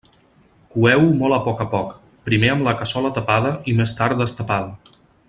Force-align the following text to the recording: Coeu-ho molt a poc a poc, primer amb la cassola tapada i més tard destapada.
Coeu-ho 0.75 1.11
molt 1.19 1.35
a 1.35 1.39
poc 1.47 1.61
a 1.65 1.67
poc, 1.73 1.93
primer 2.31 2.51
amb 2.53 2.67
la 2.71 2.73
cassola 2.83 3.15
tapada 3.19 3.53
i 3.73 3.77
més 3.83 3.95
tard 4.01 4.23
destapada. 4.23 4.97